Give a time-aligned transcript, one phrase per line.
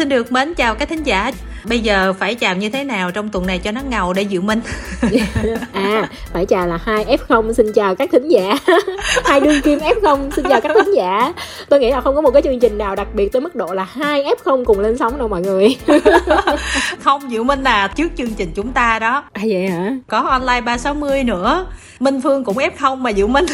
[0.00, 1.32] xin được mến chào các thính giả.
[1.64, 4.40] Bây giờ phải chào như thế nào trong tuần này cho nó ngầu để Diệu
[4.40, 4.60] Minh?
[5.72, 8.58] À phải chào là hai F0 xin chào các thính giả.
[9.24, 11.32] Hai đương kim F0 xin chào các thính giả.
[11.68, 13.66] Tôi nghĩ là không có một cái chương trình nào đặc biệt tới mức độ
[13.72, 15.76] là hai F0 cùng lên sóng đâu mọi người.
[17.00, 19.24] Không Diệu Minh là trước chương trình chúng ta đó.
[19.32, 19.92] À vậy hả?
[20.06, 21.66] Có online 360 nữa.
[22.00, 23.46] Minh Phương cũng F0 mà Diệu Minh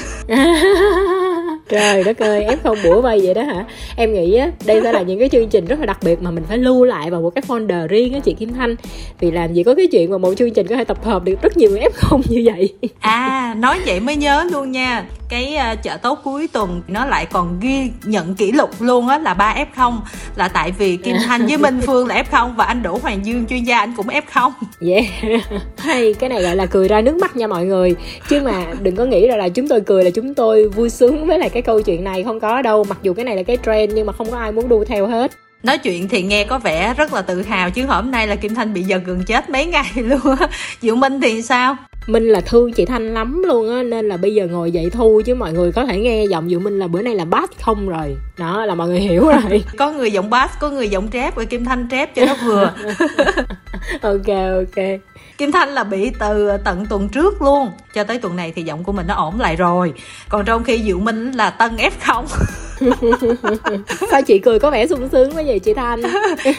[1.68, 3.64] trời đất ơi em không bủa vây vậy đó hả?
[3.96, 6.30] Em nghĩ á, đây sẽ là những cái chương trình rất là đặc biệt mà
[6.30, 8.76] mình phải lưu lại vào một cái folder riêng á, chị Kim Thanh.
[9.20, 11.42] Vì làm gì có cái chuyện mà một chương trình có thể tập hợp được
[11.42, 12.74] rất nhiều f không như vậy.
[13.00, 17.26] À nói vậy mới nhớ luôn nha cái uh, chợ tốt cuối tuần nó lại
[17.26, 19.98] còn ghi nhận kỷ lục luôn á là 3 F0
[20.36, 23.46] là tại vì Kim Thanh với Minh Phương là F0 và anh Đỗ Hoàng Dương
[23.46, 24.50] chuyên gia anh cũng F0
[24.80, 25.04] yeah.
[25.78, 27.96] Hay cái này gọi là cười ra nước mắt nha mọi người.
[28.28, 31.26] Chứ mà đừng có nghĩ là, là chúng tôi cười là chúng tôi vui sướng
[31.26, 32.84] với lại cái câu chuyện này không có đâu.
[32.84, 35.06] Mặc dù cái này là cái trend nhưng mà không có ai muốn đu theo
[35.06, 35.32] hết.
[35.62, 38.54] Nói chuyện thì nghe có vẻ rất là tự hào chứ hôm nay là kim
[38.54, 40.48] thanh bị giật gần chết mấy ngày luôn á.
[40.80, 41.76] Diệu minh thì sao
[42.06, 45.22] Minh là thương chị Thanh lắm luôn á Nên là bây giờ ngồi dậy thu
[45.24, 47.88] Chứ mọi người có thể nghe giọng Diệu Minh là bữa nay là bass không
[47.88, 48.16] rồi.
[48.38, 49.64] Đó là mọi người hiểu rồi.
[49.78, 52.72] Có người giọng bass, có người giọng trap Rồi Kim Thanh trap cho nó vừa.
[54.02, 54.84] Ok ok.
[55.38, 57.68] Kim Thanh là bị từ tận tuần trước luôn.
[57.94, 59.92] Cho tới tuần này thì giọng của mình nó ổn lại rồi.
[60.28, 62.24] Còn trong khi Diệu Minh là tân F0
[64.10, 66.02] Sao chị cười có vẻ sung sướng quá vậy chị Thanh?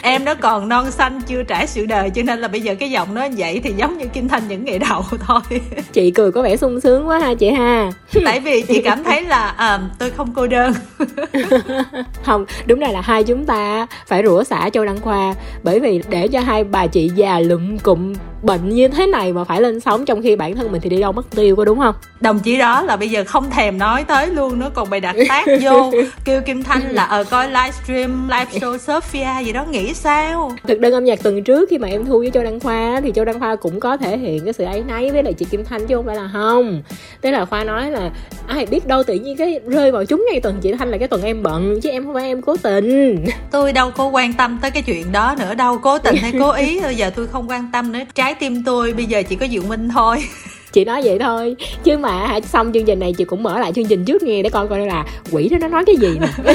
[0.02, 2.90] Em nó còn non xanh chưa trải sự đời Cho nên là bây giờ cái
[2.90, 5.37] giọng nó vậy Thì giống như Kim Thanh những ngày đầu thôi
[5.92, 7.90] Chị cười có vẻ sung sướng quá ha chị ha.
[8.24, 10.72] Tại vì chị cảm thấy là à, tôi không cô đơn.
[12.24, 15.34] Không, đúng ra là hai chúng ta phải rửa xả Châu Đăng Khoa.
[15.62, 19.44] Bởi vì để cho hai bà chị già lụm cụm bệnh như thế này mà
[19.44, 21.78] phải lên sóng trong khi bản thân mình thì đi đâu mất tiêu có đúng
[21.78, 21.94] không?
[22.20, 25.16] Đồng chí đó là bây giờ không thèm nói tới luôn nó còn bày đặt
[25.28, 25.92] tác vô
[26.24, 30.52] kêu kim thanh là ờ coi livestream live show sophia gì đó nghĩ sao?
[30.68, 33.12] Thực đơn âm nhạc tuần trước khi mà em thu với châu đăng khoa thì
[33.14, 35.64] châu đăng khoa cũng có thể hiện cái sự ấy nấy với lại chị kim
[35.64, 36.82] thanh chứ không phải là không.
[37.20, 38.10] Tức là khoa nói là
[38.46, 41.08] ai biết đâu tự nhiên cái rơi vào chúng ngay tuần chị thanh là cái
[41.08, 43.24] tuần em bận chứ em không phải em cố tình.
[43.50, 46.50] Tôi đâu có quan tâm tới cái chuyện đó nữa đâu cố tình hay cố
[46.50, 48.00] ý bây giờ tôi không quan tâm nữa.
[48.14, 50.24] Trái tim tôi bây giờ chỉ có diệu minh thôi.
[50.72, 53.86] Chị nói vậy thôi chứ mà xong chương trình này chị cũng mở lại chương
[53.86, 56.54] trình trước nghe để coi coi là quỷ đó nó nói cái gì nè.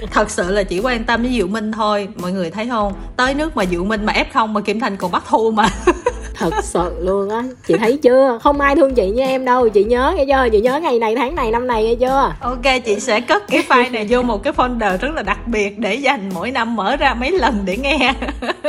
[0.10, 2.92] Thật sự là chỉ quan tâm với diệu minh thôi mọi người thấy không?
[3.16, 5.68] Tới nước mà diệu minh mà ép không mà kim thành còn bắt thu mà
[6.38, 7.42] thật sự luôn á.
[7.66, 8.38] Chị thấy chưa?
[8.42, 9.68] Không ai thương chị như em đâu.
[9.68, 10.48] Chị nhớ nghe chưa?
[10.52, 12.34] Chị nhớ ngày này tháng này năm này nghe chưa?
[12.40, 15.78] Ok chị sẽ cất cái file này vô một cái folder rất là đặc biệt
[15.78, 18.14] để dành mỗi năm mở ra mấy lần để nghe.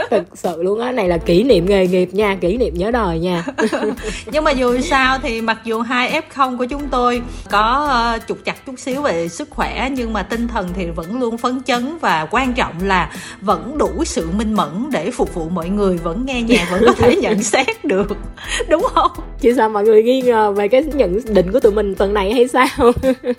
[0.09, 0.91] Thật sự luôn á.
[0.91, 3.46] Này là kỷ niệm nghề nghiệp nha kỷ niệm nhớ đời nha.
[4.31, 8.38] Nhưng mà dù sao thì mặc dù hai f0 của chúng tôi có uh, trục
[8.46, 11.97] chặt chút xíu về sức khỏe nhưng mà tinh thần thì vẫn luôn phấn chấn
[12.02, 16.25] và quan trọng là vẫn đủ sự minh mẫn để phục vụ mọi người vẫn
[16.25, 18.18] nghe nhạc vẫn có thể nhận xét được
[18.70, 19.12] đúng không?
[19.40, 22.34] Chứ sao mọi người nghi ngờ về cái nhận định của tụi mình tuần này
[22.34, 22.68] hay sao?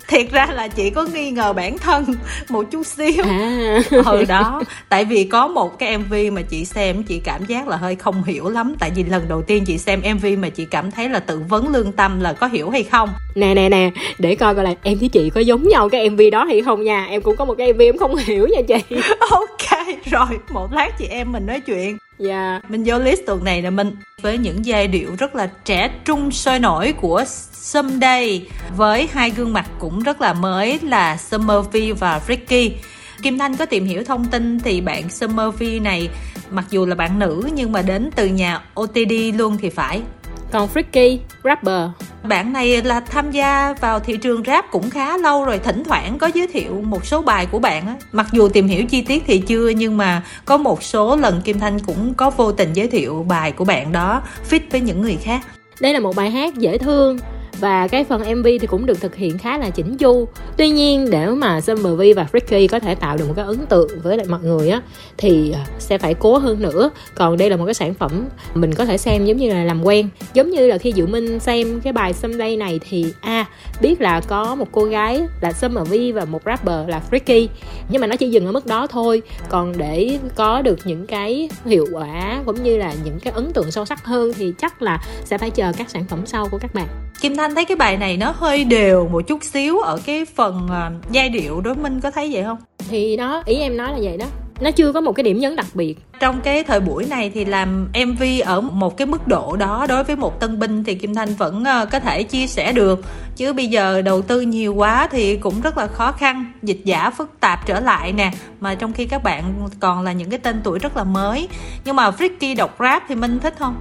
[0.07, 2.05] Thiệt ra là chị có nghi ngờ bản thân
[2.49, 3.23] một chút xíu.
[3.23, 3.79] À.
[4.05, 4.61] ừ đó.
[4.89, 8.23] Tại vì có một cái mv mà chị xem chị cảm giác là hơi không
[8.23, 8.75] hiểu lắm.
[8.79, 11.67] Tại vì lần đầu tiên chị xem mv mà chị cảm thấy là tự vấn
[11.67, 13.09] lương tâm là có hiểu hay không?
[13.35, 16.21] Nè nè nè để coi coi là em với chị có giống nhau cái mv
[16.31, 17.05] đó hay không nha.
[17.09, 18.97] Em cũng có một cái mv em không hiểu nha chị.
[19.31, 22.71] Ok rồi một lát chị em mình nói chuyện yeah.
[22.71, 26.31] Mình vô list tuần này là mình Với những giai điệu rất là trẻ trung
[26.31, 28.47] sôi nổi của Someday.
[28.77, 32.73] Với hai gương mặt cũng rất là mới là Summer V và Ricky.
[33.21, 36.09] Kim Thanh có tìm hiểu thông tin thì bạn Summer V này,
[36.51, 40.01] mặc dù là bạn nữ nhưng mà đến từ nhà OTD luôn thì phải
[40.51, 41.89] còn Freaky, rapper.
[42.23, 46.17] Bạn này là tham gia vào thị trường rap cũng khá lâu rồi Thỉnh thoảng
[46.17, 47.95] có giới thiệu một số bài của bạn á.
[48.11, 51.59] Mặc dù tìm hiểu chi tiết thì chưa Nhưng mà có một số lần Kim
[51.59, 55.17] Thanh cũng có vô tình giới thiệu bài của bạn đó Fit với những người
[55.23, 55.41] khác.
[55.79, 57.17] Đây là một bài hát dễ thương
[57.59, 60.27] và cái phần MV thì cũng được thực hiện khá là chỉnh chu.
[60.57, 63.65] Tuy nhiên để mà Summer V và Freaky có thể tạo được một cái ấn
[63.65, 64.81] tượng với lại mọi người á
[65.17, 66.89] thì à, sẽ phải cố hơn nữa.
[67.15, 69.85] Còn đây là một cái sản phẩm mình có thể xem giống như là làm
[69.85, 70.09] quen.
[70.33, 73.49] Giống như là khi Diệu Minh xem cái bài Someday này thì a à,
[73.81, 77.47] biết là có một cô gái là Summer V và một rapper là Freaky.
[77.89, 79.21] Nhưng mà nó chỉ dừng ở mức đó thôi.
[79.49, 83.71] Còn để có được những cái hiệu quả cũng như là những cái ấn tượng
[83.71, 86.73] sâu sắc hơn thì chắc là sẽ phải chờ các sản phẩm sau của các
[86.73, 87.10] bạn.
[87.21, 90.65] Kim Thanh thấy cái bài này nó hơi đều một chút xíu ở cái phần
[90.65, 92.57] uh, giai điệu đối Minh có thấy vậy không?
[92.89, 94.25] Thì đó ý em nói là vậy đó.
[94.61, 95.95] Nó chưa có một cái điểm nhấn đặc biệt.
[96.19, 100.03] Trong cái thời buổi này thì làm mv ở một cái mức độ đó đối
[100.03, 103.05] với một tân binh thì kim thanh vẫn ờ, có thể chia sẻ được.
[103.35, 107.09] Chứ bây giờ đầu tư nhiều quá thì cũng rất là khó khăn dịch giả
[107.09, 108.31] phức tạp trở lại nè.
[108.59, 109.43] Mà trong khi các bạn
[109.79, 111.47] còn là những cái tên tuổi rất là mới.
[111.85, 113.75] Nhưng mà Ricky đọc rap thì minh thích không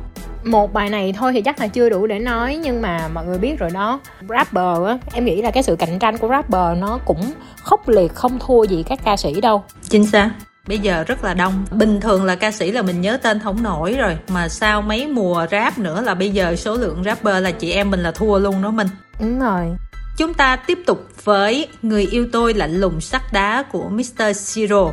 [0.45, 3.39] một bài này thôi thì chắc là chưa đủ để nói nhưng mà mọi người
[3.39, 4.01] biết rồi đó.
[4.29, 7.33] Rapper á em nghĩ là cái sự cạnh tranh của rapper nó cũng
[7.63, 9.65] khốc liệt không thua gì các ca sĩ đâu.
[9.89, 10.31] Chính xác.
[10.69, 11.65] Bây giờ rất là đông.
[11.71, 15.07] Bình thường là ca sĩ là mình nhớ tên không nổi rồi mà sau mấy
[15.07, 18.39] mùa rap nữa là bây giờ số lượng rapper là chị em mình là thua
[18.39, 18.89] luôn đó mình.
[19.21, 19.67] Đúng rồi.
[20.17, 24.21] Chúng ta tiếp tục với người yêu tôi lạnh lùng sắt đá của Mr.
[24.21, 24.93] Zero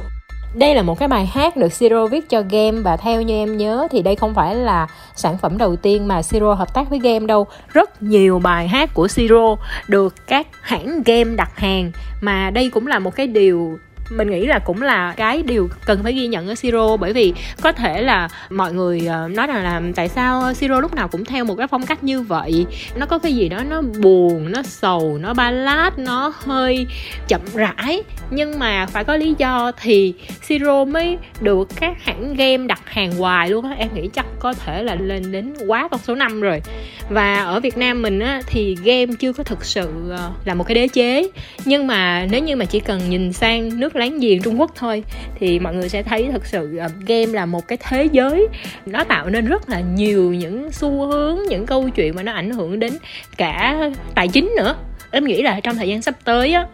[0.58, 3.58] đây là một cái bài hát được Siro viết cho game và theo như em
[3.58, 7.00] nhớ thì đây không phải là sản phẩm đầu tiên mà Siro hợp tác với
[7.00, 7.48] game đâu.
[7.74, 9.56] Rất nhiều bài hát của Siro
[9.88, 14.46] được các hãng game đặt hàng, mà đây cũng là một cái điều mình nghĩ
[14.46, 18.02] là cũng là cái điều cần phải ghi nhận ở siro, bởi vì có thể
[18.02, 21.56] là mọi người ờ, nói rằng là tại sao siro lúc nào cũng theo một
[21.56, 22.66] cái phong cách như vậy.
[22.96, 26.88] Nó có cái gì đó nó buồn, nó sầu, nó ballad nó hơi
[27.28, 28.04] chậm rãi.
[28.32, 33.12] Nhưng mà phải có lý do thì siro mới được các hãng game đặt hàng
[33.12, 33.76] hoài luôn á.
[33.78, 36.62] Em nghĩ chắc có thể là lên đến quá con số 5 rồi.
[37.10, 40.64] Và ở việt nam mình á, thì game chưa có thực sự ờ, là một
[40.64, 41.30] cái đế chế.
[41.66, 45.04] Nhưng mà nếu như mà chỉ cần nhìn sang nước láng giềng Trung Quốc thôi.
[45.40, 48.48] Thì mọi người sẽ thấy thật sự à, game là một cái thế giới.
[48.86, 52.52] Nó tạo nên rất là nhiều những xu hướng, những câu chuyện mà nó ảnh
[52.52, 52.94] hưởng đến
[53.38, 53.78] cả
[54.16, 54.76] tài chính nữa.
[55.12, 56.66] Em nghĩ là trong thời gian sắp tới á,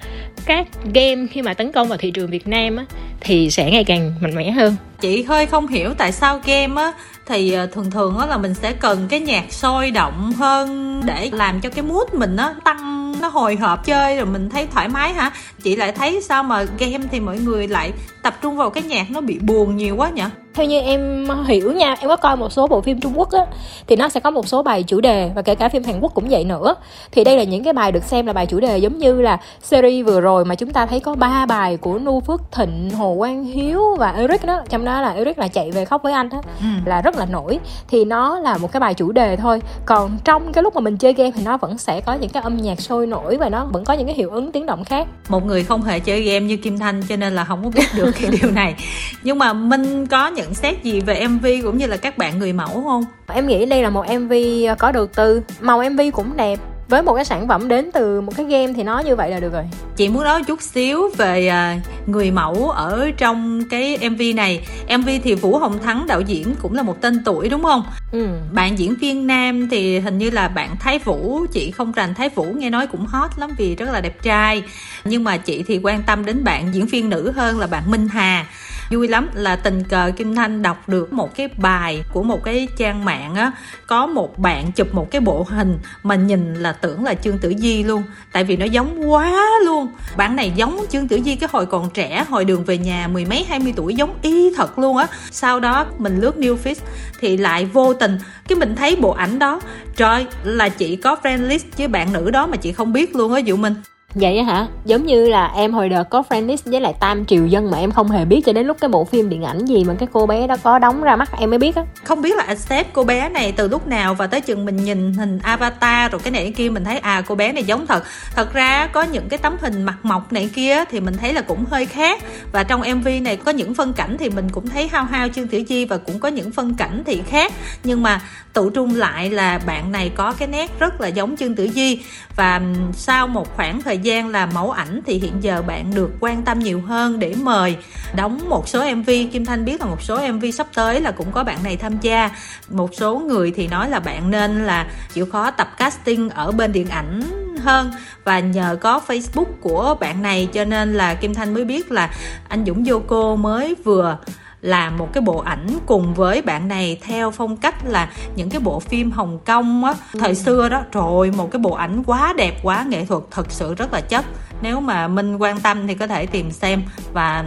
[0.46, 2.86] các game khi mà tấn công vào thị trường Việt Nam á,
[3.22, 6.94] thì sẽ ngày càng mạnh mẽ hơn chị hơi không hiểu tại sao game á,
[7.26, 11.30] thì ờ, thường thường á là mình sẽ cần cái nhạc sôi động hơn để
[11.34, 14.88] làm cho cái mood mình nó tăng, nó hồi hộp, chơi rồi mình thấy thoải
[14.88, 15.32] mái hả?
[15.64, 17.92] Chị lại thấy sao mà game thì mọi người lại
[18.24, 20.24] tập trung vào cái nhạc nó bị buồn nhiều quá nhỉ
[20.54, 23.46] theo như em hiểu nha, em có coi một số bộ phim trung quốc á,
[23.88, 26.14] thì nó sẽ có một số bài chủ đề và kể cả phim hàn quốc
[26.14, 26.76] cũng vậy nữa.
[27.12, 29.38] Thì đây là những cái bài được xem là bài chủ đề giống như là
[29.62, 33.16] series vừa rồi mà chúng ta thấy có ba bài của nu phước thịnh, hồ
[33.18, 34.62] quang hiếu và eric đó.
[34.70, 36.66] Trong đó là eric là chạy về khóc với anh đó ừ.
[36.86, 37.60] là rất là nổi.
[37.88, 39.62] Thì nó là một cái bài chủ đề thôi.
[39.86, 42.44] Còn trong cái lúc mà mình chơi game thì nó vẫn sẽ có những cái
[42.44, 45.08] âm nhạc sôi nổi và nó vẫn có những cái hiệu ứng tiếng động khác.
[45.30, 47.88] Một người không hề chơi game như kim thanh cho nên là không có biết
[47.96, 48.76] được cái điều này.
[49.24, 52.54] Nhưng mà minh có nhận xét gì về mv cũng như là các bạn người
[52.54, 53.06] mẫu không?
[53.28, 54.34] Em nghĩ đây là một mv
[54.80, 55.42] có đầu tư.
[55.62, 58.84] Màu mv cũng đẹp với một cái sản phẩm đến từ một cái game thì
[58.84, 59.64] nó như vậy là được rồi.
[59.96, 64.68] Chị muốn nói chút xíu về à, người mẫu ở trong cái mv này.
[64.98, 67.84] mv thì vũ hồng thắng đạo diễn cũng là một tên tuổi đúng không?
[68.12, 68.28] Ừ.
[68.52, 71.46] bạn diễn viên nam thì hình như là bạn thái vũ.
[71.52, 74.64] Chị không rành thái vũ nghe nói cũng hot lắm vì rất là đẹp trai.
[75.06, 78.08] Nhưng mà chị thì quan tâm đến bạn diễn viên nữ hơn là bạn minh
[78.08, 78.46] hà
[78.94, 82.68] vui lắm là tình cờ kim thanh đọc được một cái bài của một cái
[82.78, 83.52] trang mạng á,
[83.88, 87.54] có một bạn chụp một cái bộ hình mà nhìn là tưởng là trương tử
[87.58, 89.88] di luôn, tại vì nó giống quá luôn.
[90.18, 93.26] Bạn này giống trương tử di cái hồi còn trẻ, hồi đường về nhà mười
[93.26, 95.08] mấy, hai mươi tuổi, giống y thật luôn á.
[95.32, 96.76] Sau đó mình lướt new
[97.20, 98.18] thì lại vô tình
[98.48, 99.60] cái mình thấy bộ ảnh đó.
[99.96, 103.34] Trời, là chị có friend list với bạn nữ đó mà chị không biết luôn
[103.34, 103.76] á dụ mình
[104.16, 104.68] vậy á hả?
[104.86, 107.78] Giống như là em hồi đợt có friend list với lại tam triều dân mà
[107.78, 110.08] em không hề biết cho đến lúc cái bộ phim điện ảnh gì mà cái
[110.12, 111.84] cô bé đó có đóng ra mắt, em mới biết á.
[112.04, 115.14] Không biết là accept cô bé này từ lúc nào và tới chừng mình nhìn
[115.14, 118.04] hình avatar rồi cái này cái kia mình thấy à cô bé này giống thật.
[118.36, 121.42] Thật ra có những cái tấm hình mặt mộc này kia thì mình thấy là
[121.42, 122.24] cũng hơi khác.
[122.52, 125.48] Và trong mv này có những phân cảnh thì mình cũng thấy hao hao trương
[125.48, 127.54] tiểu chi và cũng có những phân cảnh thì khác.
[127.84, 128.22] Nhưng mà
[128.54, 132.00] tụ trung lại là bạn này có cái nét rất là giống trương tử di
[132.36, 132.62] và
[132.94, 136.60] sau một khoảng thời gian làm mẫu ảnh thì hiện giờ bạn được quan tâm
[136.60, 137.78] nhiều hơn để mời
[138.16, 141.32] đóng một số mv kim thanh biết là một số mv sắp tới là cũng
[141.32, 142.30] có bạn này tham gia.
[142.70, 146.72] Một số người thì nói là bạn nên là chịu khó tập casting ở bên
[146.72, 147.22] điện ảnh
[147.60, 147.92] hơn
[148.24, 152.10] và nhờ có facebook của bạn này cho nên là kim thanh mới biết là
[152.50, 154.18] anh dũng vô cô mới vừa
[154.64, 158.60] làm một cái bộ ảnh cùng với bạn này theo phong cách là những cái
[158.60, 159.94] bộ phim Hồng Kông á.
[160.20, 163.76] Thời xưa đó trời một cái bộ ảnh quá đẹp quá nghệ thuật thật sự
[163.76, 164.26] rất là chất.
[164.62, 167.46] Nếu mà minh quan tâm thì có thể tìm xem và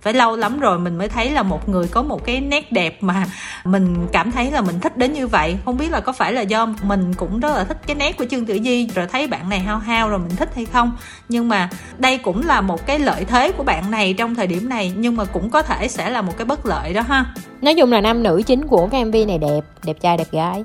[0.00, 3.02] phải lâu lắm rồi mình mới thấy là một người có một cái nét đẹp
[3.02, 3.26] mà
[3.64, 5.56] mình cảm thấy là mình thích đến như vậy.
[5.64, 8.24] Không biết là có phải là do mình cũng rất là thích cái nét của
[8.30, 10.92] trương tử di rồi thấy bạn này hao hao rồi mình thích hay không.
[11.28, 14.68] Nhưng mà đây cũng là một cái lợi thế của bạn này trong thời điểm
[14.68, 17.24] này nhưng mà cũng có thể sẽ là một cái bất lợi đó ha.
[17.62, 20.64] Nói chung là nam nữ chính của cái mv này đẹp đẹp trai đẹp gái.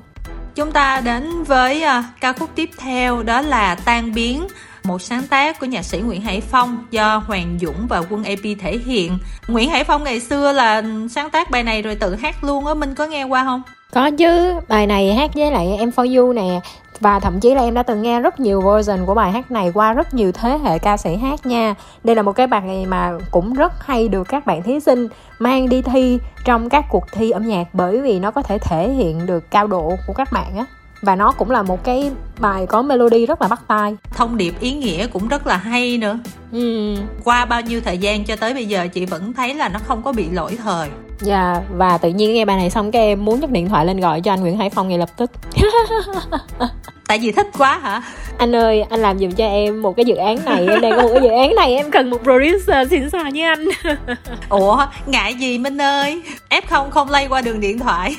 [0.54, 4.46] Chúng ta đến với uh, ca khúc tiếp theo đó là tan biến
[4.84, 8.58] một sáng tác của nhạc sĩ Nguyễn Hải Phong do Hoàng Dũng và Quân AP
[8.60, 9.18] thể hiện.
[9.48, 12.74] Nguyễn Hải Phong ngày xưa là sáng tác bài này rồi tự hát luôn á,
[12.74, 13.62] Minh có nghe qua không?
[13.92, 16.60] Có chứ, bài này hát với lại Em For You nè
[17.02, 19.70] và thậm chí là em đã từng nghe rất nhiều version của bài hát này
[19.74, 21.74] qua rất nhiều thế hệ ca sĩ hát nha
[22.04, 25.08] đây là một cái bài này mà cũng rất hay được các bạn thí sinh
[25.38, 28.90] mang đi thi trong các cuộc thi âm nhạc bởi vì nó có thể thể
[28.90, 30.64] hiện được cao độ của các bạn á
[31.02, 33.96] và nó cũng là một cái bài có melody rất là bắt tai.
[34.14, 36.18] Thông điệp ý nghĩa cũng rất là hay nữa.
[36.52, 36.96] Ừ.
[37.24, 40.02] qua bao nhiêu thời gian cho tới bây giờ chị vẫn thấy là nó không
[40.02, 40.88] có bị lỗi thời.
[41.20, 43.86] Dạ yeah, và tự nhiên nghe bài này xong cái em muốn nhấc điện thoại
[43.86, 45.30] lên gọi cho anh Nguyễn Hải Phong ngay lập tức
[47.12, 48.02] Tại vì thích quá hả?
[48.38, 50.66] Anh ơi, anh làm giùm cho em một cái dự án này.
[50.68, 53.44] Em đang có một cái dự án này Em cần một producer xịn sò như
[53.44, 53.64] anh.
[54.48, 56.22] Ủa, ngại gì Minh ơi?
[56.50, 58.16] F không không lay qua đường điện thoại.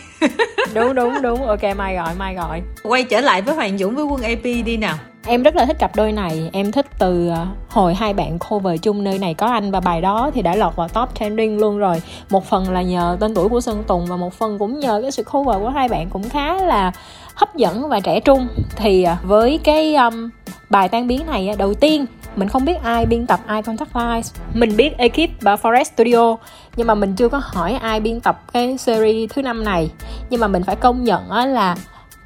[0.73, 2.61] Đúng đúng đúng, ok mai gọi, mai gọi.
[2.83, 4.95] Quay trở lại với Hoàng Dũng với Quân AP đi nào
[5.27, 6.49] em rất là thích cặp đôi này.
[6.53, 10.01] Em thích từ ờ, hồi hai bạn cover chung nơi này có anh và bài
[10.01, 12.01] đó thì đã lọt vào top trending luôn rồi.
[12.29, 15.11] Một phần là nhờ tên tuổi của sơn tùng và một phần cũng nhờ cái
[15.11, 16.91] sự cover của hai bạn cũng khá là
[17.35, 18.47] hấp dẫn và trẻ trung.
[18.75, 20.29] Thì ờ, với cái um,
[20.69, 24.33] bài tan biến này đầu tiên mình không biết ai biên tập ai contact lines
[24.53, 26.37] mình biết ekip và forest studio
[26.75, 29.89] nhưng mà mình chưa có hỏi ai biên tập cái series thứ năm này.
[30.29, 31.75] Nhưng mà mình phải công nhận là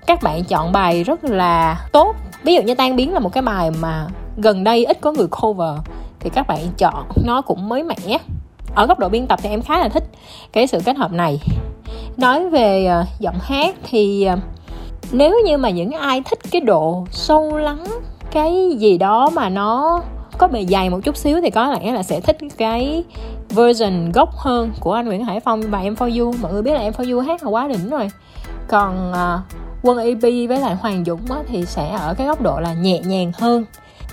[0.08, 2.16] các bạn chọn bài rất là tốt
[2.48, 5.28] ví dụ như tan biến là một cái bài mà gần đây ít có người
[5.28, 5.80] cover
[6.20, 8.18] thì các bạn chọn nó cũng mới mẻ.
[8.76, 10.04] Ở góc độ biên tập thì em khá là thích
[10.54, 11.42] cái sự kết hợp này.
[12.18, 14.40] Nói về uh, giọng hát thì uh,
[15.12, 17.86] nếu như mà những ai thích cái độ sâu lắng
[18.32, 20.02] cái gì đó mà nó
[20.38, 23.04] có bề dày một chút xíu thì có lẽ là sẽ thích cái
[23.50, 25.62] version gốc hơn của anh Nguyễn Hải Phong.
[25.62, 27.90] Và em for you mọi người biết là em for you hát là quá đỉnh
[27.90, 28.10] rồi.
[28.68, 32.60] Còn uh, quân EP với lại Hoàng Dũng á, thì sẽ ở cái góc độ
[32.60, 33.66] là nhẹ nhàng hơn.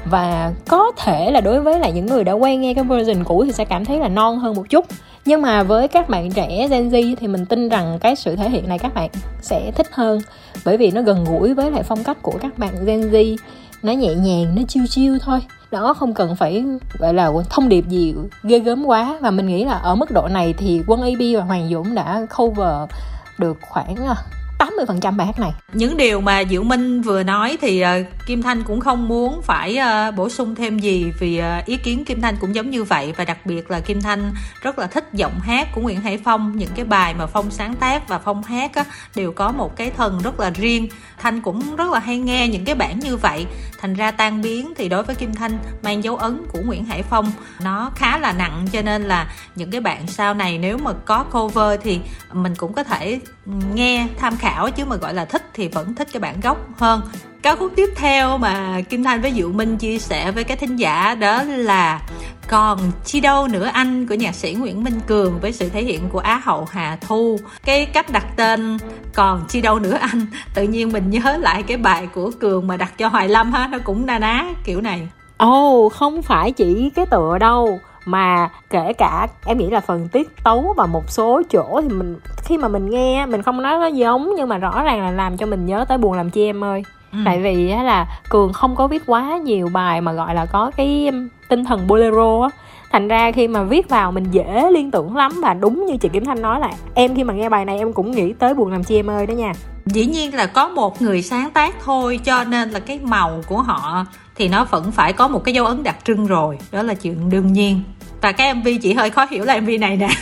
[0.04, 3.44] Và có thể là đối với lại những người đã quen nghe cái version cũ
[3.46, 4.86] thì sẽ cảm thấy là non hơn một chút.
[5.24, 8.50] Nhưng mà với các bạn trẻ Gen Z thì mình tin rằng cái sự thể
[8.50, 9.10] hiện này các bạn
[9.42, 10.20] sẽ thích hơn.
[10.64, 13.36] Bởi vì nó gần gũi với lại phong cách của các bạn Gen Z.
[13.82, 15.40] Nó nhẹ nhàng nó chiêu chiêu thôi.
[15.70, 16.64] Đó không cần phải
[16.98, 19.18] gọi là thông điệp gì ghê gớm quá.
[19.20, 22.26] Và mình nghĩ là ở mức độ này thì quân AB và Hoàng Dũng đã
[22.36, 22.90] cover
[23.38, 24.16] được khoảng à,
[24.58, 25.50] 80% bài hát này.
[25.72, 29.78] Những điều mà Diệu Minh vừa nói thì ờ, Kim Thanh cũng không muốn phải
[30.08, 33.12] uh, bổ sung thêm gì vì uh, ý kiến Kim Thanh cũng giống như vậy.
[33.16, 36.56] Và đặc biệt là Kim Thanh rất là thích giọng hát của Nguyễn Hải Phong,
[36.56, 39.90] những cái bài mà Phong sáng tác và Phong hát á, đều có một cái
[39.90, 40.88] thần rất là riêng.
[41.18, 43.46] Thanh cũng rất là hay nghe những cái bản như vậy.
[43.80, 47.02] Thành ra tan biến thì đối với Kim Thanh mang dấu ấn của Nguyễn Hải
[47.02, 48.66] Phong nó khá là nặng.
[48.72, 52.00] Cho nên là những cái bạn sau này nếu mà có cover thì
[52.32, 54.70] mình cũng có thể ừ, nghe tham khảo.
[54.70, 57.02] Chứ mà gọi là thích thì vẫn thích cái bản gốc hơn
[57.44, 60.76] ca khúc tiếp theo mà kim thanh với diệu minh chia sẻ với các thính
[60.76, 62.00] giả đó là
[62.48, 66.00] còn chi đâu nữa anh của nhạc sĩ nguyễn minh cường với sự thể hiện
[66.08, 67.38] của á hậu hà thu.
[67.64, 68.78] Cái cách đặt tên
[69.14, 72.76] còn chi đâu nữa anh tự nhiên mình nhớ lại cái bài của cường mà
[72.76, 75.08] đặt cho hoài lâm ha nó cũng na ná kiểu này.
[75.36, 80.08] Ồ oh, không phải chỉ cái tựa đâu mà kể cả em nghĩ là phần
[80.08, 83.78] tiết tấu và một số chỗ thì mình khi mà mình nghe mình không nói
[83.78, 86.44] nó giống nhưng mà rõ ràng là làm cho mình nhớ tới buồn làm chi
[86.44, 86.82] em ơi
[87.14, 87.20] ừ.
[87.24, 91.10] tại vì là cường không có viết quá nhiều bài mà gọi là có cái
[91.48, 92.48] tinh thần bolero á.
[92.92, 96.08] Thành ra khi mà viết vào mình dễ liên tưởng lắm và đúng như chị
[96.08, 98.72] Kim Thanh nói là em khi mà nghe bài này em cũng nghĩ tới buồn
[98.72, 99.52] làm chi em ơi đó nha.
[99.86, 103.62] Dĩ nhiên là có một người sáng tác thôi cho nên là cái màu của
[103.62, 104.06] họ
[104.36, 107.30] thì nó vẫn phải có một cái dấu ấn đặc trưng rồi đó là chuyện
[107.30, 107.80] đương nhiên
[108.24, 110.08] và cái mv chị hơi khó hiểu là mv này nè.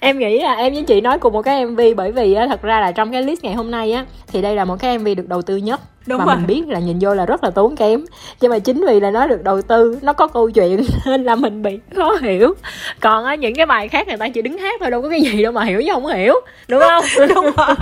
[0.00, 2.62] Em nghĩ là em với chị nói cùng một cái mv bởi vì á thật
[2.62, 5.08] ra là trong cái list ngày hôm nay á thì đây là một cái mv
[5.16, 5.80] được đầu tư nhất.
[6.06, 6.36] Đúng và rồi.
[6.36, 8.04] mình biết là nhìn vô là rất là tốn kém.
[8.40, 11.34] Nhưng mà chính vì là nó được đầu tư nó có câu chuyện nên là
[11.34, 12.54] mình bị khó hiểu.
[13.00, 15.20] Còn á những cái bài khác người ta chỉ đứng hát thôi đâu có cái
[15.20, 16.34] gì đâu mà hiểu chứ không hiểu.
[16.68, 17.04] Đúng không?
[17.34, 17.76] Đúng rồi.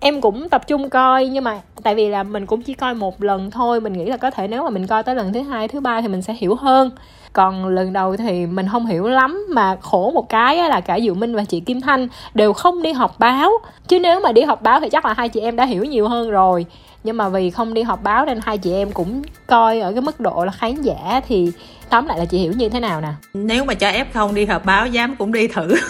[0.00, 3.22] Em cũng tập trung coi nhưng mà tại vì là mình cũng chỉ coi một
[3.22, 3.80] lần thôi.
[3.80, 6.00] Mình nghĩ là có thể nếu mà mình coi tới lần thứ hai thứ ba
[6.00, 6.90] thì mình sẽ hiểu hơn
[7.38, 11.14] còn lần đầu thì mình không hiểu lắm mà khổ một cái là cả Diệu
[11.14, 13.50] Minh và chị Kim Thanh đều không đi học báo.
[13.88, 16.08] Chứ nếu mà đi học báo thì chắc là hai chị em đã hiểu nhiều
[16.08, 16.66] hơn rồi.
[17.04, 20.00] Nhưng mà vì không đi họp báo nên hai chị em cũng coi ở cái
[20.00, 21.52] mức độ là khán giả thì
[21.90, 23.12] tóm lại là chị hiểu như thế nào nè.
[23.34, 25.68] Nếu mà cho f không đi họp báo dám cũng đi thử.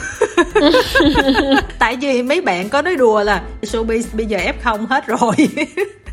[1.79, 5.35] Tại vì mấy bạn có nói đùa là showbiz bây giờ f không hết rồi.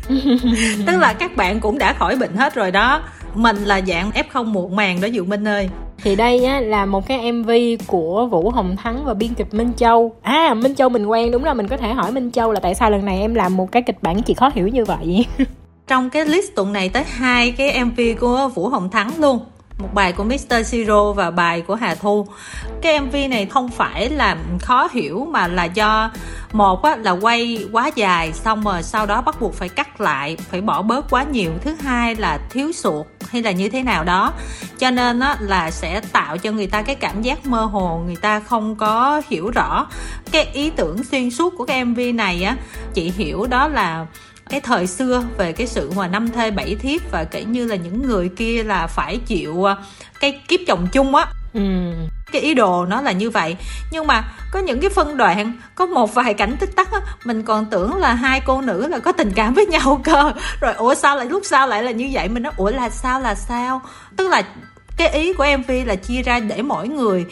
[0.86, 3.02] Tức là các bạn cũng đã khỏi bệnh hết rồi đó
[3.36, 5.68] mình là dạng f không muộn màng đó Diệu Minh ơi.
[6.02, 7.50] Thì đây á là một cái mv
[7.86, 10.12] của vũ hồng thắng và biên kịch minh châu.
[10.22, 12.74] À minh châu mình quen đúng là mình có thể hỏi minh châu là tại
[12.74, 15.26] sao lần này em làm một cái kịch bản chị khó hiểu như vậy?
[15.86, 19.38] Trong cái list tuần này tới hai cái mv của vũ hồng thắng luôn
[19.78, 20.52] một bài của Mr.
[20.52, 22.26] Zero và bài của Hà Thu.
[22.82, 26.10] Cái MV này không phải là khó hiểu mà là do
[26.52, 30.36] một á, là quay quá dài xong rồi sau đó bắt buộc phải cắt lại
[30.50, 31.50] phải bỏ bớt quá nhiều.
[31.60, 34.32] Thứ hai là thiếu suột hay là như thế nào đó.
[34.78, 38.16] Cho nên á, là sẽ tạo cho người ta cái cảm giác mơ hồ người
[38.16, 39.86] ta không có hiểu rõ.
[40.32, 42.56] Cái ý tưởng xuyên suốt của cái mv này á
[42.94, 44.06] chị hiểu đó là
[44.48, 47.76] cái thời xưa về cái sự mà năm thê bảy thiếp và kể như là
[47.76, 49.76] những người kia là phải chịu à,
[50.20, 51.26] cái kiếp chồng chung á.
[51.54, 51.60] Ừ.
[52.32, 53.56] cái ý đồ nó là như vậy.
[53.90, 57.42] Nhưng mà có những cái phân đoạn có một vài cảnh tích tắc á mình
[57.42, 60.32] còn tưởng là hai cô nữ là có tình cảm với nhau cơ.
[60.60, 62.28] Rồi ủa sao lại lúc sau lại là như vậy?
[62.28, 63.82] Mình nói ủa là sao là sao?
[64.16, 64.42] Tức là
[64.96, 67.26] cái ý của mv là chia ra để mỗi người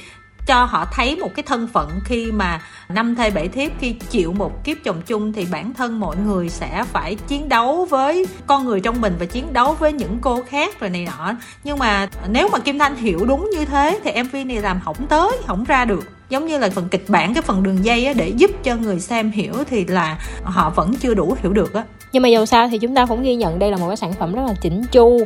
[0.46, 4.32] cho họ thấy một cái thân phận khi mà năm thê bảy thiếp khi chịu
[4.32, 8.64] một kiếp chồng chung thì bản thân mọi người sẽ phải chiến đấu với con
[8.64, 11.32] người trong mình và chiến đấu với những cô khác rồi này nọ.
[11.64, 15.06] Nhưng mà nếu mà kim thanh hiểu đúng như thế thì mv này làm hỏng
[15.08, 16.04] tới hỏng ra được.
[16.28, 19.00] Giống như là phần kịch bản cái phần đường dây á, để giúp cho người
[19.00, 21.84] xem hiểu thì là họ vẫn chưa đủ hiểu được á.
[22.12, 24.12] Nhưng mà dù sao thì chúng ta cũng ghi nhận đây là một cái sản
[24.12, 25.20] phẩm rất là chỉnh chu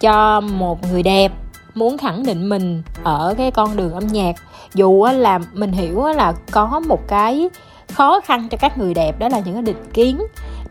[0.00, 1.32] cho một người đẹp
[1.74, 4.34] muốn khẳng định mình ở cái con đường âm nhạc.
[4.74, 7.48] Dù là mình hiểu là có một cái
[7.92, 10.18] khó khăn cho các người đẹp đó là những cái định kiến.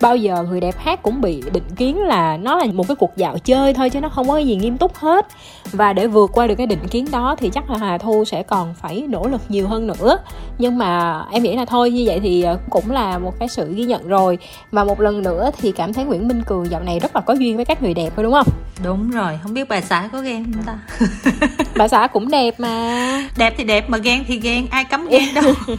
[0.02, 3.18] Bao giờ người đẹp hát cũng bị định kiến là nó là một cái cuộc
[3.18, 5.28] dạo chơi thôi chứ nó không có gì nghiêm túc hết.
[5.72, 8.44] Và để vượt qua được cái định kiến đó thì chắc là Hà Thu sẽ
[8.44, 10.18] còn phải nỗ lực nhiều hơn nữa.
[10.58, 13.74] Nhưng mà em nghĩ là thôi như vậy thì ờ, cũng là một cái sự
[13.74, 14.38] ghi nhận rồi.
[14.72, 17.34] Và một lần nữa thì cảm thấy Nguyễn Minh Cường dạo này rất là có
[17.34, 18.48] duyên với các người đẹp thôi đúng không?
[18.84, 20.80] Đúng rồi không biết bà xã có ghen không ta?
[21.76, 23.30] Bà xã cũng đẹp mà.
[23.38, 25.54] Đẹp thì đẹp mà ghen thì ghen ai cấm ghen đâu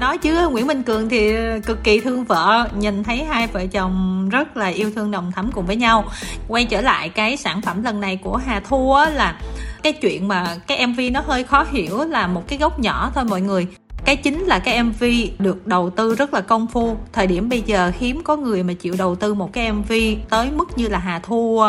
[0.00, 1.32] nói chứ, Nguyễn Minh Cường thì
[1.66, 5.50] cực kỳ thương vợ, nhìn thấy hai vợ chồng rất là yêu thương đồng thắm
[5.52, 6.04] cùng với nhau.
[6.48, 9.40] Quay trở lại cái sản phẩm lần này của Hà Thu á, là
[9.82, 13.24] cái chuyện mà cái MV nó hơi khó hiểu, là một cái góc nhỏ thôi
[13.24, 13.66] mọi người.
[14.04, 15.04] Cái chính là cái mv
[15.38, 16.96] được đầu tư rất là công phu.
[17.12, 19.92] Thời điểm bây giờ hiếm có người mà chịu đầu tư một cái mv
[20.28, 21.62] tới mức như là hà thu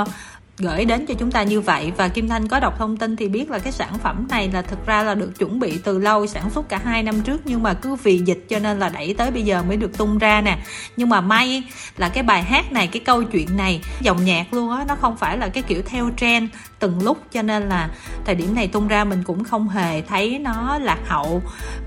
[0.60, 1.92] gửi đến cho chúng ta như vậy.
[1.98, 4.62] Và Kim Thanh có đọc thông tin thì biết là cái sản phẩm này là
[4.62, 7.64] thực ra là được chuẩn bị từ lâu, sản xuất cả hai năm trước nhưng
[7.64, 10.42] mà cứ vì dịch cho nên là đẩy tới bây giờ mới được tung ra
[10.42, 10.58] nè.
[10.98, 11.64] Nhưng mà may
[11.98, 15.18] là cái bài hát này, cái câu chuyện này, dòng nhạc luôn á, nó không
[15.18, 17.90] phải là cái kiểu theo trend từng lúc cho nên là
[18.25, 21.42] thời điểm này tung ra mình cũng không hề thấy nó lạc hậu.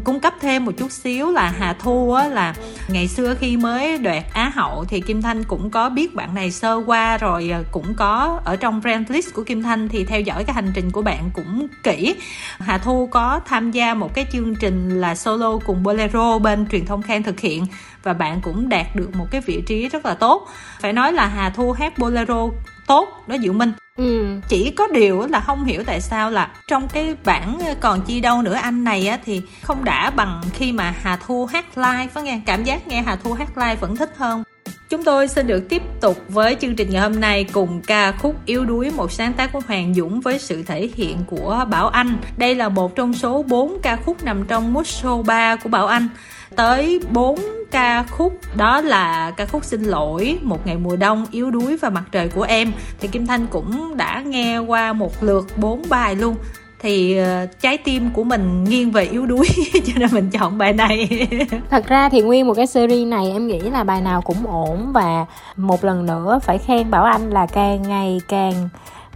[0.05, 2.55] Cung cấp thêm một chút xíu là Hà Thu á, là
[2.93, 6.51] ngày xưa khi mới đoạt Á hậu thì Kim Thanh cũng có biết bạn này
[6.51, 10.21] sơ qua rồi à, cũng có ở trong friend list của Kim Thanh thì theo
[10.21, 12.15] dõi cái hành trình của bạn cũng kỹ.
[12.59, 16.87] Hà Thu có tham gia một cái chương trình là solo cùng Bolero bên truyền
[16.87, 17.67] thông khen thực hiện
[18.03, 20.49] và bạn cũng đạt được một cái vị trí rất là tốt.
[20.81, 22.49] Phải nói là Hà Thu hát Bolero
[22.87, 23.73] tốt đó Diệu Minh.
[24.01, 24.41] Ừ.
[24.49, 28.21] chỉ có điều là không hiểu tại sao là trong cái bản ờ, còn chi
[28.21, 32.07] đâu nữa anh này á thì không đã bằng khi mà Hà Thu hát live
[32.07, 34.43] phải nghe cảm giác nghe Hà Thu hát live vẫn thích hơn
[34.91, 38.37] Chúng tôi xin được tiếp tục với chương trình ngày hôm nay cùng ca khúc
[38.47, 42.17] Yếu đuối, một sáng tác của Hoàng Dũng với sự thể hiện của Bảo Anh.
[42.37, 45.87] Đây là một trong số 4 ca khúc nằm trong mút Show 3 của Bảo
[45.87, 46.09] Anh.
[46.57, 47.39] Tới 4
[47.71, 48.33] ca khúc.
[48.57, 52.29] Đó là ca khúc Xin lỗi, Một ngày mùa đông, Yếu đuối và Mặt trời
[52.29, 52.73] của em.
[53.01, 56.37] Thì Kim Thanh cũng đã nghe qua một lượt 4 bài luôn.
[56.83, 59.47] Thì ờ, trái tim của mình nghiêng về yếu đuối
[59.87, 61.29] cho nên mình chọn bài này.
[61.71, 64.93] Thật ra thì nguyên một cái series này em nghĩ là bài nào cũng ổn
[64.93, 68.69] và một lần nữa phải khen bảo anh là càng ngày càng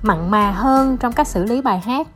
[0.03, 2.07] mặn mà hơn trong cách xử lý bài hát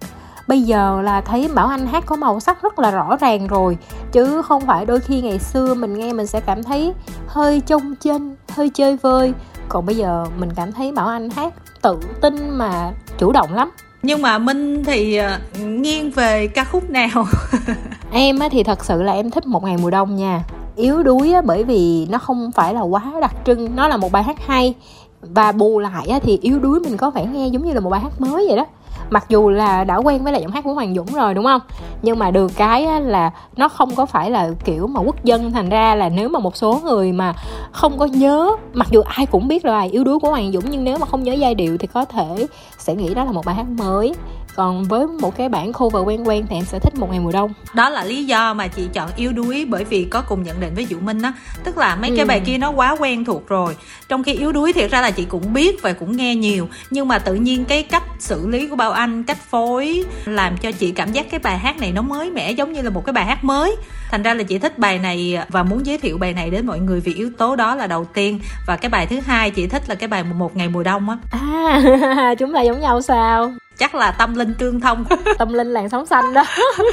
[0.49, 3.79] bây giờ là thấy bảo anh hát có màu sắc rất là rõ ràng rồi
[4.13, 6.93] chứ không phải đôi khi ngày xưa mình nghe mình sẽ cảm thấy
[7.27, 9.33] hơi trông chân hơi chơi vơi.
[9.69, 13.71] Còn bây giờ mình cảm thấy bảo anh hát tự tin mà chủ động lắm.
[14.03, 17.27] Nhưng mà minh thì ờ, nghiêng về ca khúc nào?
[18.13, 20.45] Em á thì thật sự là em thích một ngày mùa đông nha.
[20.77, 24.23] Yếu đuối bởi vì nó không phải là quá đặc trưng nó là một bài
[24.23, 24.75] hát hay.
[25.21, 28.01] Và bù lại thì yếu đuối mình có vẻ nghe giống như là một bài
[28.01, 28.67] hát mới vậy đó
[29.11, 31.61] mặc dù là đã quen với lại giọng hát của hoàng dũng rồi, đúng không?
[32.03, 35.53] Nhưng mà được cái là nó không có phải là kiểu mà quốc dân.
[35.53, 37.35] Thành ra là nếu mà một số người mà
[37.73, 40.65] không có nhớ, mặc dù ai cũng biết là bài yếu đuối của hoàng dũng,
[40.71, 42.47] nhưng nếu mà không nhớ giai điệu thì có thể
[42.79, 44.15] sẽ nghĩ đó là một bài hát mới
[44.59, 47.33] còn với một cái bản cover quen quen thì em sẽ thích một ngày mùa
[47.33, 47.53] đông.
[47.75, 50.75] Đó là lý do mà chị chọn yếu đuối bởi vì có cùng nhận định
[50.75, 51.33] với Dụ Minh á.
[51.65, 52.17] Tức là mấy ừ.
[52.17, 53.77] cái bài kia nó quá quen thuộc rồi.
[54.09, 56.69] Trong khi yếu đuối thiệt ra là chị cũng biết và cũng nghe nhiều.
[56.91, 60.73] Nhưng mà tự nhiên cái cách xử lý của bao anh cách phối làm cho
[60.73, 63.13] chị cảm giác cái bài hát này nó mới mẻ giống như là một cái
[63.13, 63.77] bài hát mới.
[64.11, 66.79] Thành ra là chị thích bài này và muốn giới thiệu bài này đến mọi
[66.79, 68.41] người vì yếu tố đó là đầu tiên.
[68.67, 71.17] Và cái bài thứ hai chị thích là cái bài một ngày mùa đông á.
[71.31, 75.05] À chúng ta giống nhau sao chắc là tâm linh tương thông.
[75.39, 76.45] Tâm linh làn sóng xanh đó.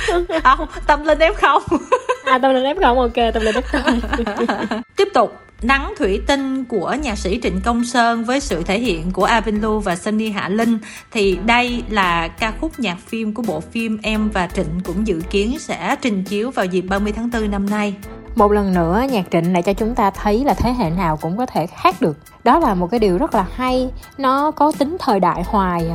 [0.44, 1.64] Không tâm linh f không.
[2.26, 4.82] À tâm linh f không ok tâm linh f không.
[4.96, 9.12] Tiếp tục Nắng thủy tinh của nhạc sĩ Trịnh Công Sơn với sự thể hiện
[9.12, 10.78] của Avin Lu và Sunny Hạ Linh
[11.12, 15.22] thì đây là ca khúc nhạc phim của bộ phim Em và Trịnh cũng dự
[15.30, 17.96] kiến sẽ trình chiếu vào dịp 30 tháng 4 năm nay.
[18.36, 21.38] Một lần nữa nhạc trịnh lại cho chúng ta thấy là thế hệ nào cũng
[21.38, 22.18] có thể hát được.
[22.44, 23.90] Đó là một cái điều rất là hay.
[24.18, 25.86] Nó có tính thời đại hoài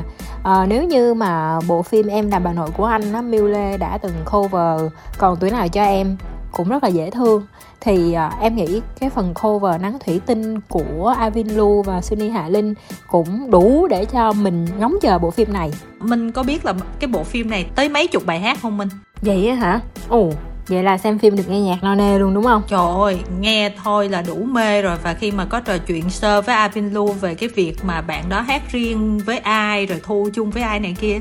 [0.42, 3.98] à, nếu như mà bộ phim em là bà nội của anh á lê đã
[3.98, 6.16] từng cover còn tuổi nào cho em
[6.52, 7.46] cũng rất là dễ thương.
[7.80, 12.28] Thì à, em nghĩ cái phần cover nắng thủy tinh của Avin Lu và Sunny
[12.28, 12.74] Hạ Linh
[13.08, 15.70] cũng đủ để cho mình ngóng chờ bộ phim này.
[16.00, 18.88] Mình có biết là cái bộ phim này tới mấy chục bài hát không minh?
[19.22, 19.80] Vậy hả?
[20.08, 20.30] Ồ
[20.70, 22.62] Vậy là xem phim được nghe nhạc no nê luôn đúng không?
[22.68, 26.40] Trời ơi, nghe thôi là đủ mê rồi Và khi mà có trò chuyện sơ
[26.40, 30.28] với Avin Lu về cái việc mà bạn đó hát riêng với ai Rồi thu
[30.34, 31.20] chung với ai này kia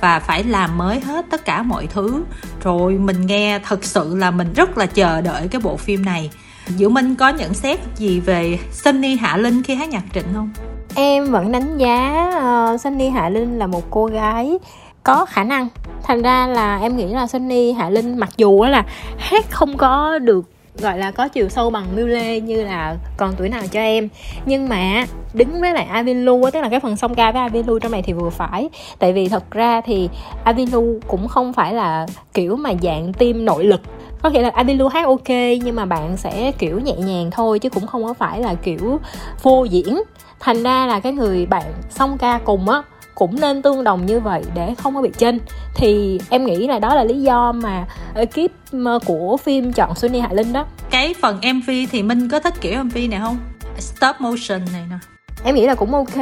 [0.00, 2.24] và phải làm mới hết tất cả mọi thứ
[2.62, 6.30] rồi mình nghe thật sự là mình rất là chờ đợi cái bộ phim này
[6.66, 10.50] Diệu Minh có nhận xét gì về Sunny Hạ Linh khi hát nhạc trịnh không?
[10.94, 12.30] Em vẫn đánh giá
[12.74, 14.58] uh, Sunny Hạ Linh là một cô gái
[15.04, 15.68] có khả năng.
[16.02, 18.84] Thành ra là em nghĩ là Sunny, Hạ Linh mặc dù là
[19.18, 20.44] hát không có được,
[20.78, 24.08] gọi là, có chiều sâu bằng Miu Lê như là còn tuổi nào cho em.
[24.46, 27.92] Nhưng mà đứng với lại Avilu tức là cái phần song ca với Avilu trong
[27.92, 28.68] này thì vừa phải.
[28.98, 30.08] Tại vì thật ra thì
[30.44, 33.80] Avilu cũng không phải là kiểu mà dạng tim nội lực.
[34.22, 35.28] Có nghĩa là Avilu hát ok,
[35.62, 39.00] nhưng mà bạn sẽ kiểu nhẹ nhàng thôi, chứ cũng không có phải là kiểu
[39.42, 40.02] vô diễn.
[40.40, 42.82] Thành ra là cái người bạn song ca cùng á
[43.20, 45.38] cũng nên tương đồng như vậy để không có bị chênh.
[45.74, 48.52] Thì em nghĩ là đó là lý do mà ekip
[48.84, 50.66] ờ, của phim chọn Sunny Hạ Linh đó.
[50.90, 53.38] Cái phần MV thì Minh có thích kiểu MV này không?
[53.78, 54.96] Stop motion này nè.
[55.44, 56.16] Em nghĩ là cũng ok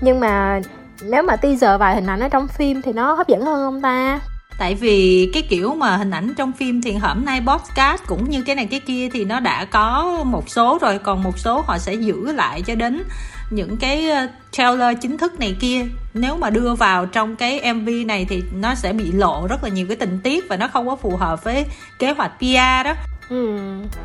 [0.00, 0.60] nhưng mà
[1.02, 3.82] nếu mà teaser vài hình ảnh ở trong phim thì nó hấp dẫn hơn không
[3.82, 4.20] ta?
[4.58, 8.42] Tại vì cái kiểu mà hình ảnh trong phim thì hôm nay podcast cũng như
[8.42, 11.78] cái này cái kia thì nó đã có một số rồi còn một số họ
[11.78, 13.02] sẽ giữ lại cho đến
[13.54, 17.88] những cái ờ, trailer chính thức này kia nếu mà đưa vào trong cái mv
[18.06, 20.86] này thì nó sẽ bị lộ rất là nhiều cái tình tiết và nó không
[20.86, 21.64] có phù hợp với
[21.98, 22.94] kế hoạch PR đó.
[23.28, 23.58] Ừ.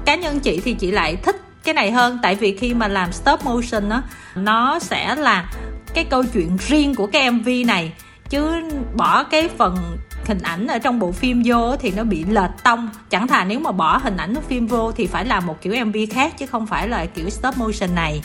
[0.05, 3.11] cá nhân chị thì chị lại thích cái này hơn tại vì khi mà làm
[3.11, 4.01] stop motion á
[4.35, 5.51] nó sẽ là
[5.93, 7.93] cái câu chuyện riêng của cái mv này
[8.29, 9.77] chứ bỏ cái phần
[10.25, 12.89] hình ảnh ở trong bộ phim vô thì nó bị lệch tông.
[13.09, 15.85] Chẳng thà nếu mà bỏ hình ảnh của phim vô thì phải làm một kiểu
[15.85, 18.21] mv khác chứ không phải là kiểu stop motion này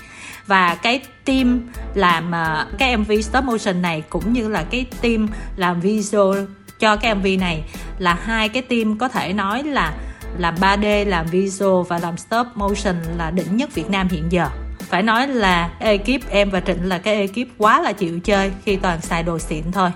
[0.46, 1.60] và cái team
[1.94, 6.38] làm uh, cái mv stop motion này cũng như là cái team làm visual
[6.78, 7.64] cho cái mv này
[7.98, 9.92] là hai cái team có thể nói là
[10.38, 14.48] làm 3D, làm visual và làm stop motion là đỉnh nhất Việt Nam hiện giờ
[14.78, 18.76] phải nói là ekip em và Trịnh là cái ekip quá là chịu chơi khi
[18.76, 19.90] toàn xài đồ xịn thôi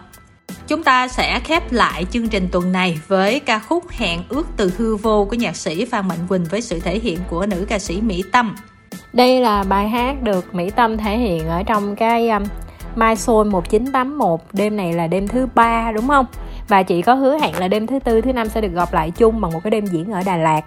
[0.69, 4.73] Chúng ta sẽ khép lại chương trình tuần này với ca khúc Hẹn ước từ
[4.79, 7.79] hư vô của nhạc sĩ Phan Mạnh Quỳnh với sự thể hiện của nữ ca
[7.79, 8.57] sĩ Mỹ Tâm.
[9.13, 12.43] Đây là bài hát được Mỹ Tâm thể hiện ở trong cái um,
[12.97, 16.27] My Soul 1981 Đêm này là đêm thứ ba đúng không?
[16.69, 19.11] Và chị có hứa hẹn là đêm thứ tư, thứ năm sẽ được gặp lại
[19.11, 20.61] chung bằng một cái đêm diễn ở Đà Lạt.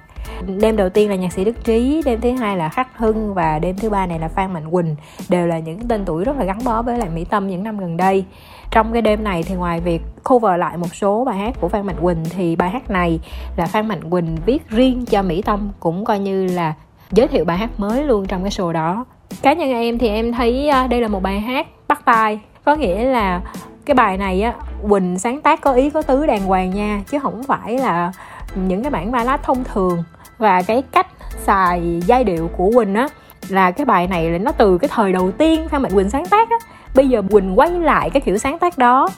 [0.48, 3.60] Đêm đầu tiên là nhạc sĩ Đức Trí đêm thứ hai là Khắc Hưng và
[3.60, 4.96] đêm thứ ba này là Phan Mạnh Quỳnh.
[5.30, 7.78] Đều là những tên tuổi rất là gắn bó với lại Mỹ Tâm những năm
[7.78, 8.26] gần đây.
[8.72, 11.86] Trong cái đêm này thì ngoài việc cover lại một số bài hát của Phan
[11.86, 13.20] Mạnh Quỳnh thì bài hát này
[13.58, 16.74] là Phan Mạnh Quỳnh viết riêng cho Mỹ Tâm cũng coi như là
[17.12, 19.06] giới thiệu bài hát mới luôn trong cái show đó.
[19.42, 22.40] Cá nhân em thì em thấy à, đây là một bài hát bắt tai.
[22.66, 23.42] Có nghĩa là
[23.86, 24.54] cái bài này á,
[24.90, 28.12] quỳnh sáng tác có ý có tứ đàng hoàng nha, chứ không phải là
[28.56, 30.04] những cái bản ballad thông thường.
[30.38, 31.08] Và cái cách
[31.44, 33.08] xài giai điệu của quỳnh á,
[33.50, 36.26] là cái bài này là nó từ cái thời đầu tiên phan mạnh quỳnh sáng
[36.26, 36.56] tác á.
[36.96, 39.10] Bây giờ quỳnh quay lại cái kiểu sáng tác đó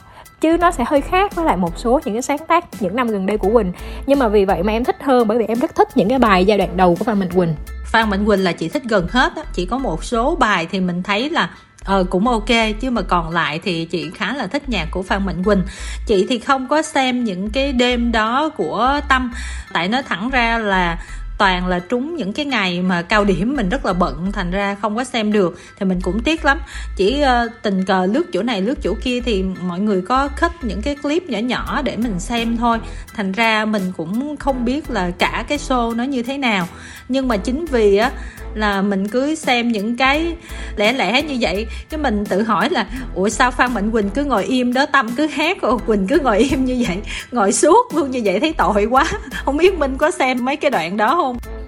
[0.44, 3.08] chứ nó sẽ hơi khác với lại một số những cái sáng tác những năm
[3.08, 3.72] gần đây của Quỳnh.
[4.06, 6.18] Nhưng mà vì vậy mà em thích hơn, bởi vì em rất thích những cái
[6.18, 7.54] bài giai đoạn đầu của Phan Mạnh Quỳnh.
[7.86, 9.42] Phan Mạnh Quỳnh là chị thích gần hết á.
[9.52, 11.50] Chỉ có một số bài thì mình thấy là
[11.84, 12.48] ờ cũng ok,
[12.80, 15.62] chứ mà còn lại thì chị khá là thích nhạc của Phan Mạnh Quỳnh.
[16.06, 19.32] Chị thì không có xem những cái đêm đó của Tâm.
[19.72, 20.98] Tại nói thẳng ra là
[21.38, 24.76] toàn là trúng những cái ngày mà cao điểm mình rất là bận thành ra
[24.82, 26.60] không có xem được thì mình cũng tiếc lắm.
[26.96, 30.52] Chỉ uh, tình cờ lướt chỗ này lướt chỗ kia thì mọi người có cut
[30.62, 32.78] những cái clip nhỏ nhỏ để mình xem thôi.
[33.14, 36.68] Thành ra mình cũng không biết là cả cái show nó như thế nào.
[37.08, 38.10] Nhưng mà chính vì á
[38.54, 40.36] là mình cứ xem những cái
[40.76, 44.24] lẻ lẻ như vậy cái mình tự hỏi là ủa sao phan mạnh quỳnh cứ
[44.24, 44.86] ngồi im đó?
[44.86, 46.96] Tâm cứ hát rồi quỳnh cứ ngồi im như vậy
[47.32, 49.04] ngồi suốt luôn như vậy thấy tội quá.
[49.44, 51.23] Không biết minh có xem mấy cái đoạn đó không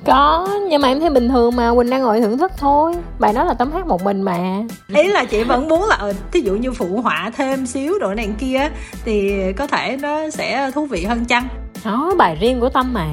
[0.07, 2.95] có nhưng mà em thấy bình thường mà quỳnh đang ngồi thưởng thức thôi.
[3.19, 4.62] Bài đó là tấm hát một mình mà.
[4.95, 8.14] Ý là chị vẫn muốn là ờ, thí dụ như phụ họa thêm xíu rồi
[8.14, 8.71] này kia
[9.05, 11.49] thì có thể nó sẽ thú vị hơn chăng?
[11.85, 13.07] Đó bài riêng của tâm mà.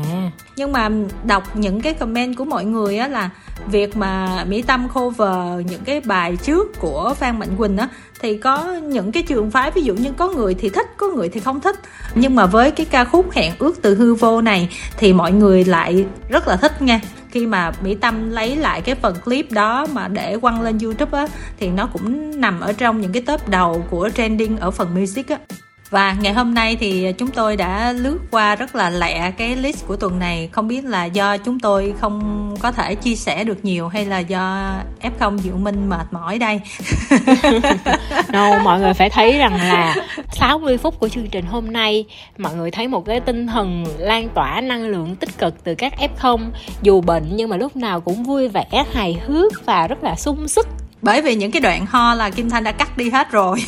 [0.56, 0.90] Nhưng mà
[1.24, 3.30] đọc những cái comment của mọi người á là
[3.68, 7.88] việc mà mỹ tâm cover những cái bài trước của phan mạnh quỳnh á
[8.24, 11.30] thì có những cái trường phái, ví dụ như có người thì thích, có người
[11.30, 11.76] thì không thích.
[12.16, 15.64] Nhưng mà với cái ca khúc hẹn ước từ hư vô này thì mọi người
[15.66, 17.02] lại rất là thích nha.
[17.30, 21.20] Khi mà mỹ tâm lấy lại cái phần clip đó mà để quăng lên youtube
[21.20, 21.28] á,
[21.60, 25.28] thì nó cũng nằm ở trong những cái top đầu của trending ở phần music
[25.30, 25.38] á
[25.94, 29.88] và ngày hôm nay thì chúng tôi đã lướt qua rất là lẹ cái list
[29.88, 30.50] của tuần này.
[30.52, 34.20] Không biết là do chúng tôi không có thể chia sẻ được nhiều hay là
[34.20, 36.62] do f0 diệu minh mệt mỏi đây?
[38.34, 39.96] No, mọi người phải thấy rằng là
[40.32, 42.06] 60 phút của chương trình hôm nay
[42.38, 45.94] mọi người thấy một cái tinh thần lan tỏa năng lượng tích cực từ các
[45.98, 46.40] f0
[46.82, 50.48] dù bệnh nhưng mà lúc nào cũng vui vẻ hài hước và rất là sung
[50.48, 50.68] sức
[51.04, 53.64] bởi vì những cái đoạn ho là kim thanh đã cắt đi hết rồi.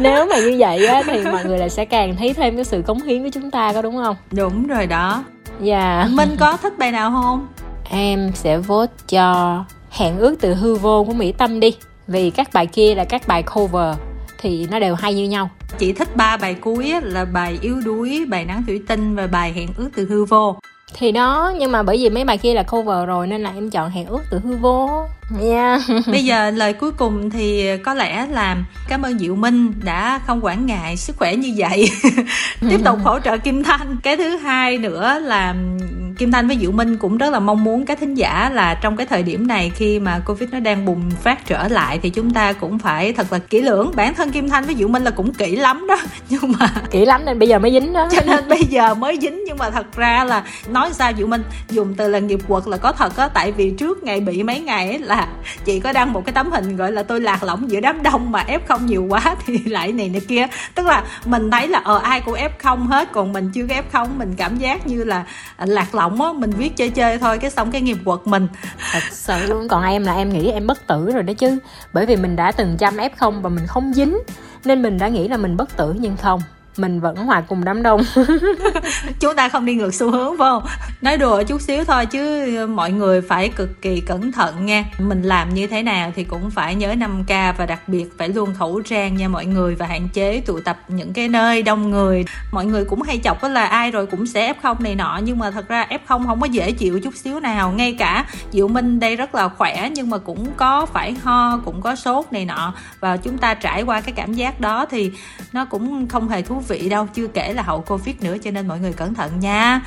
[0.00, 2.82] Nếu mà như vậy á thì mọi người lại sẽ càng thấy thêm cái sự
[2.86, 4.16] cống hiến của chúng ta có đúng không?
[4.32, 5.24] Đúng rồi đó.
[5.60, 5.98] Dạ.
[5.98, 6.10] Yeah.
[6.10, 7.46] minh có thích bài nào không?
[7.90, 11.76] Em sẽ vote cho hẹn ước từ hư vô của mỹ tâm đi.
[12.06, 13.96] Vì các bài kia là các bài cover
[14.38, 15.50] thì nó đều hay như nhau.
[15.78, 19.52] Chị thích ba bài cuối là bài yếu đuối bài nắng thủy tinh và bài
[19.52, 20.56] hẹn ước từ hư vô
[20.94, 23.70] thì đó nhưng mà bởi vì mấy bài kia là cover rồi nên là em
[23.70, 25.06] chọn hẹn ước từ hư vô.
[25.42, 25.80] Yeah.
[26.06, 28.56] bây giờ lời cuối cùng thì có lẽ là
[28.88, 31.90] cảm ơn diệu minh đã không quản ngại sức khỏe như vậy.
[32.70, 33.96] Tiếp tục hỗ trợ kim thanh.
[34.02, 35.54] Cái thứ hai nữa là
[36.18, 38.96] kim thanh với diệu minh cũng rất là mong muốn các thính giả là trong
[38.96, 42.30] cái thời điểm này khi mà covid nó đang bùng phát trở lại thì chúng
[42.30, 43.92] ta cũng phải thật là kỹ lưỡng.
[43.96, 45.96] Bản thân kim thanh với diệu minh là cũng kỹ lắm đó.
[46.28, 48.08] Nhưng mà kỹ lắm nên bây giờ mới dính đó.
[48.12, 51.26] Cho nên bây giờ mới dính nhưng mà thật ra là nói nói sao diệu
[51.26, 51.42] minh?
[51.70, 54.60] Dùng từ là nghiệp quật là có thật á, tại vì trước ngày bị mấy
[54.60, 55.28] ngày ấy là là
[55.64, 58.32] chị có đăng một cái tấm hình gọi là tôi lạc lõng giữa đám đông
[58.32, 60.46] mà f không nhiều quá thì lại này này kia.
[60.74, 63.74] Tức là mình thấy là ờ ai cũng f không hết, còn mình chưa có
[63.74, 65.24] f không, mình cảm giác như là
[65.56, 68.48] à, lạc lõng á, mình viết chơi chơi thôi, cái xong cái nghiệp quật mình.
[68.92, 69.68] Thật sự luôn.
[69.68, 71.58] Còn em là em nghĩ em bất tử rồi đó chứ.
[71.92, 74.18] Bởi vì mình đã từng chăm f không và mình không dính,
[74.64, 76.40] nên mình đã nghĩ là mình bất tử nhưng không
[76.78, 78.02] mình vẫn hòa cùng đám đông.
[79.20, 80.62] Chúng ta không đi ngược xu hướng, phải không?
[81.00, 84.84] Nói đùa chút xíu thôi chứ mọi người phải cực kỳ cẩn thận nha.
[84.98, 88.28] Mình làm như thế nào thì cũng phải nhớ 5 k và đặc biệt phải
[88.28, 91.90] luôn khẩu trang nha mọi người và hạn chế tụ tập những cái nơi đông
[91.90, 92.24] người.
[92.52, 95.38] Mọi người cũng hay chọc là ai rồi cũng sẽ f không này nọ, nhưng
[95.38, 97.72] mà thật ra f không không có dễ chịu chút xíu nào.
[97.72, 101.80] Ngay cả diệu minh đây rất là khỏe nhưng mà cũng có phải ho, cũng
[101.80, 102.74] có sốt này nọ.
[103.00, 105.12] Và chúng ta trải qua cái cảm giác đó thì
[105.52, 108.68] nó cũng không hề thú vị đâu, chưa kể là hậu covid nữa, cho nên
[108.68, 109.80] mọi người cẩn thận nha.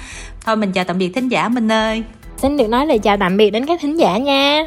[0.46, 2.04] Thôi, mình chào tạm biệt thính giả mình ơi.
[2.38, 4.64] Xin được nói lời chào tạm biệt đến các thính giả nha.